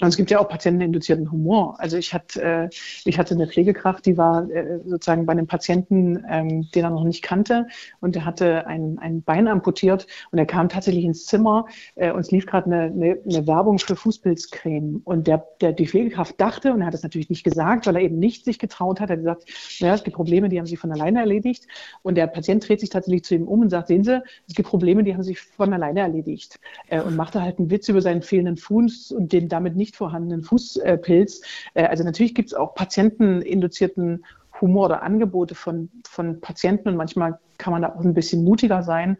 [0.00, 1.76] Und es gibt ja auch patienteninduzierten Humor.
[1.78, 2.68] Also ich hatte, äh,
[3.04, 7.04] ich hatte eine Pflegekraft, die war äh, sozusagen bei einem Patienten, ähm, den er noch
[7.04, 7.66] nicht kannte,
[8.00, 12.20] und der hatte ein, ein Bein amputiert und er kam tatsächlich ins Zimmer äh, und
[12.20, 15.00] es lief gerade eine, eine, eine, Werbung für Fußpilzcreme.
[15.04, 18.02] Und der, der, die Pflegekraft dachte, und er hat es natürlich nicht gesagt, weil er
[18.02, 20.78] eben nicht sich getraut hat, er hat gesagt, naja, es gibt Probleme, die haben sich
[20.78, 21.66] von alleine erledigt.
[22.02, 24.68] Und der Patient dreht sich tatsächlich zu ihm um und sagt, sehen Sie, es gibt
[24.68, 26.58] Probleme, die haben sich von alleine erledigt.
[26.90, 31.42] Und machte halt einen Witz über seinen fehlenden Fuß und den damit nicht vorhandenen Fußpilz.
[31.74, 34.24] Äh, also natürlich gibt es auch patienteninduzierten
[34.60, 38.82] Humor oder Angebote von, von Patienten und manchmal kann man da auch ein bisschen mutiger
[38.82, 39.18] sein.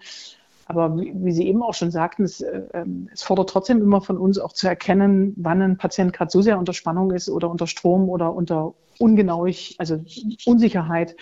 [0.68, 4.00] Aber wie, wie Sie eben auch schon sagten, es, äh, ähm, es, fordert trotzdem immer
[4.00, 7.48] von uns auch zu erkennen, wann ein Patient gerade so sehr unter Spannung ist oder
[7.48, 10.04] unter Strom oder unter Ungenauigkeit, also
[10.44, 11.16] Unsicherheit,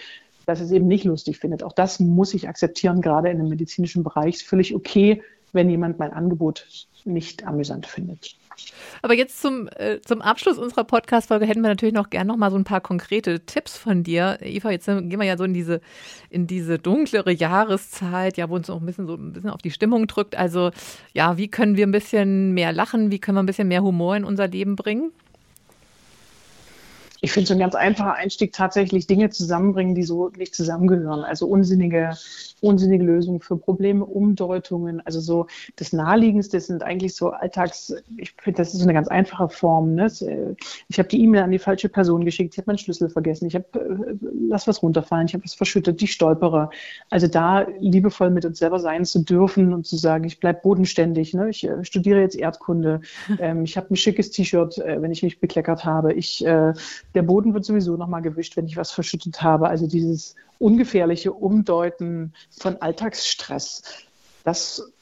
[0.47, 1.62] dass es eben nicht lustig findet.
[1.62, 4.37] Auch das muss ich akzeptieren, gerade in dem medizinischen Bereich.
[4.37, 5.23] Ist völlig okay,
[5.55, 6.67] wenn jemand mein Angebot
[7.05, 8.37] nicht amüsant findet.
[9.03, 12.51] Aber jetzt zum, äh, zum Abschluss unserer Podcast-Folge hätten wir natürlich noch gern noch mal
[12.51, 14.38] so ein paar konkrete Tipps von dir.
[14.40, 15.81] Eva, jetzt gehen wir ja so in diese,
[16.31, 19.71] in diese dunklere Jahreszeit, ja, wo uns auch ein bisschen so ein bisschen auf die
[19.71, 20.37] Stimmung drückt.
[20.37, 20.71] Also,
[21.12, 23.11] ja, wie können wir ein bisschen mehr lachen?
[23.11, 25.11] Wie können wir ein bisschen mehr Humor in unser Leben bringen?
[27.25, 31.25] ich finde so ein ganz einfacher Einstieg tatsächlich Dinge zusammenbringen, die so nicht zusammengehören.
[31.25, 32.11] Also unsinnige,
[32.64, 35.00] unsinnige Lösungen für Probleme, Umdeutungen.
[35.05, 35.46] Also so
[35.77, 39.94] das Naheliegendste sind eigentlich so Alltags, ich finde, das ist so eine ganz einfache Form.
[39.94, 40.07] Ne?
[40.07, 40.55] Äh,
[40.88, 43.55] ich habe die E-Mail an die falsche Person geschickt, ich habe meinen Schlüssel vergessen, ich
[43.55, 44.14] habe, äh,
[44.48, 46.70] lass was runterfallen, ich habe was verschüttet, ich stolpere.
[47.11, 51.35] Also da liebevoll mit uns selber sein zu dürfen und zu sagen, ich bleibe bodenständig.
[51.35, 51.50] Ne?
[51.50, 53.00] Ich äh, studiere jetzt Erdkunde,
[53.38, 56.12] ähm, ich habe ein schickes T-Shirt, äh, wenn ich mich bekleckert habe.
[56.12, 56.72] Ich äh,
[57.14, 59.68] der Boden wird sowieso nochmal gewischt, wenn ich was verschüttet habe.
[59.68, 63.83] Also dieses ungefährliche Umdeuten von Alltagsstress,
[64.45, 64.93] das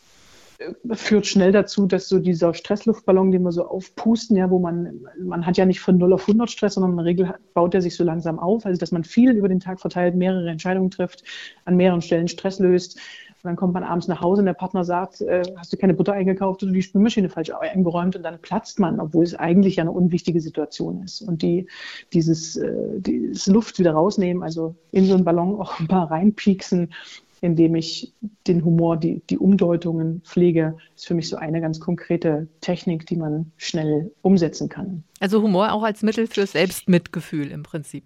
[0.58, 5.00] äh, führt schnell dazu, dass so dieser Stressluftballon, den wir so aufpusten, ja, wo man,
[5.20, 7.82] man hat ja nicht von 0 auf 100 Stress, sondern in der Regel baut er
[7.82, 11.24] sich so langsam auf, also dass man viel über den Tag verteilt, mehrere Entscheidungen trifft,
[11.64, 12.98] an mehreren Stellen Stress löst,
[13.42, 15.94] und dann kommt man abends nach Hause und der Partner sagt, äh, hast du keine
[15.94, 19.90] Butter eingekauft oder die Spülmaschine falsch eingeräumt und dann platzt man, obwohl es eigentlich eine
[19.90, 21.22] unwichtige Situation ist.
[21.22, 21.66] Und die,
[22.12, 26.94] dieses, äh, dieses Luft wieder rausnehmen, also in so einen Ballon auch ein paar reinpieksen,
[27.40, 28.12] indem ich
[28.46, 33.16] den Humor, die, die Umdeutungen pflege, ist für mich so eine ganz konkrete Technik, die
[33.16, 35.02] man schnell umsetzen kann.
[35.18, 38.04] Also Humor auch als Mittel für Selbstmitgefühl im Prinzip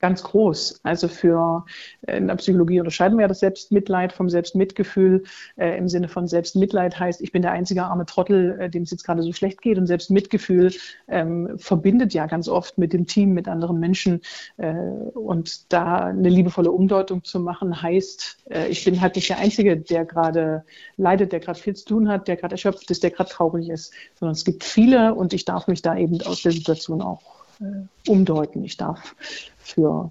[0.00, 0.80] ganz groß.
[0.82, 1.64] Also für
[2.06, 5.24] äh, in der Psychologie unterscheiden wir ja das Selbstmitleid vom Selbstmitgefühl.
[5.56, 8.90] Äh, Im Sinne von Selbstmitleid heißt, ich bin der einzige arme Trottel, äh, dem es
[8.90, 9.78] jetzt gerade so schlecht geht.
[9.78, 10.72] Und Selbstmitgefühl
[11.08, 14.20] ähm, verbindet ja ganz oft mit dem Team, mit anderen Menschen.
[14.56, 19.38] Äh, und da eine liebevolle Umdeutung zu machen, heißt, äh, ich bin halt nicht der
[19.38, 20.64] Einzige, der gerade
[20.96, 23.92] leidet, der gerade viel zu tun hat, der gerade erschöpft ist, der gerade traurig ist,
[24.18, 28.10] sondern es gibt viele und ich darf mich da eben aus der Situation auch äh,
[28.10, 28.64] umdeuten.
[28.64, 29.14] Ich darf
[29.58, 30.10] für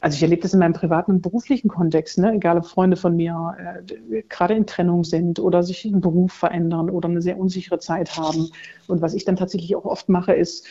[0.00, 2.34] also ich erlebe das in meinem privaten und beruflichen Kontext, ne?
[2.34, 6.90] egal ob Freunde von mir äh, gerade in Trennung sind oder sich einen Beruf verändern
[6.90, 8.50] oder eine sehr unsichere Zeit haben.
[8.86, 10.66] Und was ich dann tatsächlich auch oft mache, ist,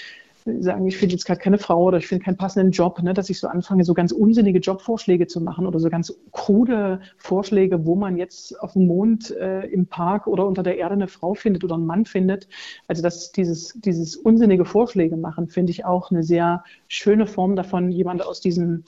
[0.46, 3.30] sagen, ich finde jetzt gerade keine Frau oder ich finde keinen passenden Job, ne, dass
[3.30, 7.96] ich so anfange, so ganz unsinnige Jobvorschläge zu machen oder so ganz krude Vorschläge, wo
[7.96, 11.64] man jetzt auf dem Mond, äh, im Park oder unter der Erde eine Frau findet
[11.64, 12.48] oder einen Mann findet.
[12.88, 17.92] Also dass dieses, dieses unsinnige Vorschläge machen, finde ich auch eine sehr schöne Form davon,
[17.92, 18.84] jemand aus diesem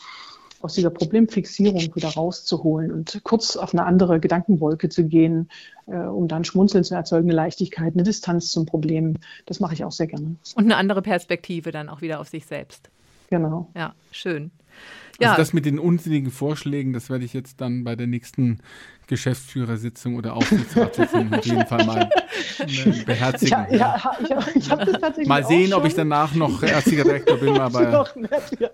[0.61, 5.49] aus dieser Problemfixierung wieder rauszuholen und kurz auf eine andere Gedankenwolke zu gehen,
[5.87, 9.15] äh, um dann Schmunzeln zu erzeugen, eine Leichtigkeit, eine Distanz zum Problem.
[9.45, 10.35] Das mache ich auch sehr gerne.
[10.55, 12.89] Und eine andere Perspektive dann auch wieder auf sich selbst.
[13.29, 13.69] Genau.
[13.75, 14.51] Ja, schön.
[15.19, 15.37] Also ja.
[15.37, 18.59] das mit den unsinnigen Vorschlägen, das werde ich jetzt dann bei der nächsten
[19.07, 22.09] Geschäftsführersitzung oder Aufsichtsratssitzung auf jeden Fall mal
[22.59, 23.65] äh, beherzigen.
[23.71, 27.37] Ja, ja, ich, ich habe das tatsächlich Mal sehen, ob ich danach noch ärztlicher Direktor
[27.37, 27.57] bin.
[27.59, 28.73] Aber ich glaube,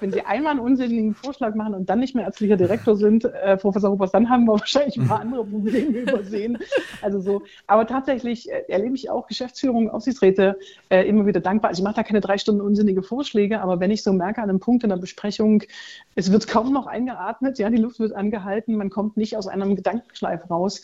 [0.00, 3.56] wenn Sie einmal einen unsinnigen Vorschlag machen und dann nicht mehr ärztlicher Direktor sind, äh,
[3.56, 6.58] Professor Ruppers, dann haben wir wahrscheinlich ein paar andere Probleme übersehen.
[7.00, 10.58] Also so, aber tatsächlich äh, erlebe ich auch Geschäftsführung, Aufsichtsräte
[10.90, 11.70] äh, immer wieder dankbar.
[11.70, 14.50] Also ich mache da keine drei Stunden unsinnige Vorschläge, aber wenn ich so merke an
[14.50, 15.47] einem Punkt in der Besprechung,
[16.14, 19.76] es wird kaum noch eingeatmet, ja, die Luft wird angehalten, man kommt nicht aus einem
[19.76, 20.82] Gedankenschleif raus.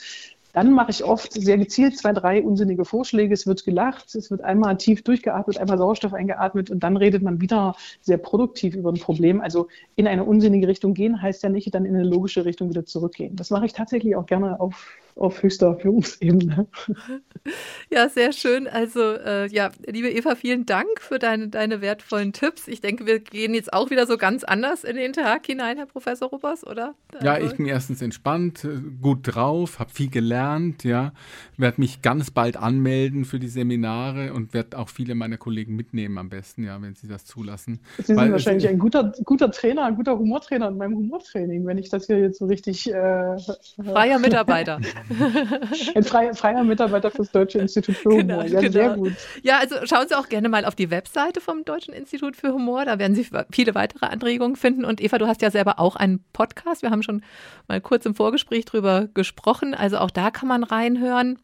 [0.54, 3.34] Dann mache ich oft sehr gezielt zwei, drei unsinnige Vorschläge.
[3.34, 7.40] Es wird gelacht, es wird einmal tief durchgeatmet, einmal Sauerstoff eingeatmet und dann redet man
[7.40, 9.40] wieder sehr produktiv über ein Problem.
[9.40, 12.86] Also in eine unsinnige Richtung gehen heißt ja nicht dann in eine logische Richtung wieder
[12.86, 13.34] zurückgehen.
[13.34, 16.66] Das mache ich tatsächlich auch gerne auf auf höchster Führungsebene.
[17.90, 18.66] Ja, sehr schön.
[18.66, 22.66] Also äh, ja, liebe Eva, vielen Dank für deine, deine wertvollen Tipps.
[22.66, 25.86] Ich denke, wir gehen jetzt auch wieder so ganz anders in den Tag hinein, Herr
[25.86, 26.94] Professor Ruppers, oder?
[27.12, 31.12] Also ja, ich bin erstens entspannt, äh, gut drauf, habe viel gelernt, ja,
[31.56, 36.18] werde mich ganz bald anmelden für die Seminare und werde auch viele meiner Kollegen mitnehmen
[36.18, 37.80] am besten, ja, wenn sie das zulassen.
[37.98, 41.78] Sie sind Weil, wahrscheinlich ein guter, guter Trainer, ein guter Humortrainer in meinem Humortraining, wenn
[41.78, 43.36] ich das hier jetzt so richtig äh,
[43.84, 44.80] Freier Mitarbeiter.
[45.94, 48.22] Ein freier, freier Mitarbeiter fürs Deutsche Institut für Humor.
[48.22, 48.72] Genau, ja, genau.
[48.72, 49.12] sehr gut.
[49.42, 52.84] Ja, also schauen Sie auch gerne mal auf die Webseite vom Deutschen Institut für Humor.
[52.84, 54.84] Da werden Sie viele weitere Anregungen finden.
[54.84, 56.82] Und Eva, du hast ja selber auch einen Podcast.
[56.82, 57.22] Wir haben schon
[57.68, 59.74] mal kurz im Vorgespräch drüber gesprochen.
[59.74, 61.38] Also auch da kann man reinhören.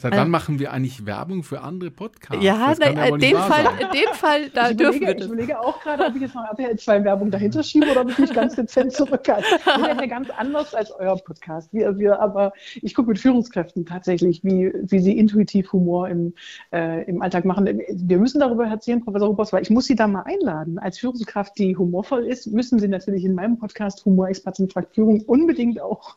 [0.00, 2.42] Seit wann machen wir eigentlich Werbung für andere Podcasts?
[2.42, 5.26] Ja, na, in, dem Fall, in dem Fall, da ich dürfen überlege, wir das.
[5.26, 8.10] Ich überlege auch gerade, ob ich jetzt noch RTL 2 Werbung dahinter schiebe oder ob
[8.10, 9.46] ich mich ganz dezent zurückhalte.
[9.64, 11.74] Wir sind ja ganz anders als euer Podcast.
[11.74, 16.32] Wir, wir, aber ich gucke mit Führungskräften tatsächlich, wie, wie sie intuitiv Humor im,
[16.72, 17.66] äh, im Alltag machen.
[17.90, 20.78] Wir müssen darüber erzählen, Professor Rupers, weil ich muss Sie da mal einladen.
[20.78, 25.82] Als Führungskraft, die humorvoll ist, müssen Sie natürlich in meinem Podcast Humorexperten fragt Führung unbedingt
[25.82, 26.16] auch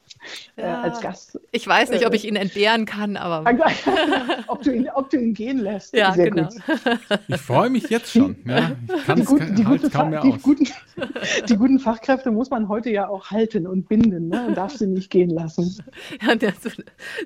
[0.55, 1.39] äh, ja, als Gast.
[1.51, 3.45] Ich weiß nicht, ob ich ihn entbehren kann, aber
[4.47, 5.95] ob, du ihn, ob du ihn gehen lässt.
[5.95, 6.49] Ja, Sehr genau.
[6.49, 6.61] Gut.
[7.27, 8.35] Ich freue mich jetzt schon.
[8.45, 8.71] Ja,
[9.15, 9.23] die.
[10.41, 10.67] Guten,
[11.49, 14.47] die guten Fachkräfte muss man heute ja auch halten und binden ne?
[14.47, 15.83] und darf sie nicht gehen lassen.
[16.21, 16.35] Ja,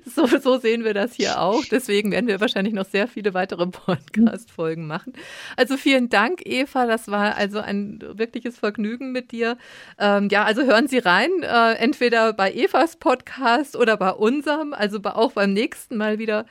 [0.05, 1.63] so, so sehen wir das hier auch.
[1.65, 5.13] Deswegen werden wir wahrscheinlich noch sehr viele weitere Podcast-Folgen machen.
[5.57, 6.85] Also vielen Dank, Eva.
[6.85, 9.57] Das war also ein wirkliches Vergnügen mit dir.
[9.99, 14.99] Ähm, ja, also hören Sie rein, äh, entweder bei Evas Podcast oder bei unserem, also
[15.03, 16.45] auch beim nächsten Mal wieder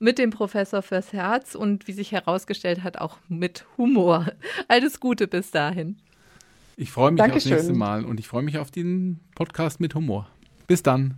[0.00, 4.26] mit dem Professor fürs Herz und wie sich herausgestellt hat, auch mit Humor.
[4.68, 5.98] Alles Gute bis dahin.
[6.76, 7.52] Ich freue mich Dankeschön.
[7.52, 10.26] aufs nächste Mal und ich freue mich auf den Podcast mit Humor.
[10.66, 11.14] Bis dann.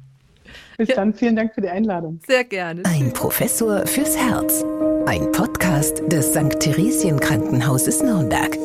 [0.76, 0.96] Bis ja.
[0.96, 1.14] dann.
[1.14, 2.20] Vielen Dank für die Einladung.
[2.26, 2.82] Sehr gerne.
[2.84, 4.64] Ein Professor fürs Herz.
[5.06, 6.58] Ein Podcast des St.
[6.58, 8.58] Theresien Krankenhauses Nürnberg.